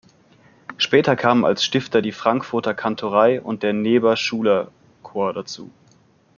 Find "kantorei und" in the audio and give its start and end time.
2.73-3.61